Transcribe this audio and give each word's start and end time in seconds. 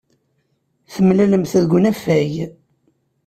Temlalemt 0.93 1.53
deg 1.61 1.71
unafag. 1.77 2.33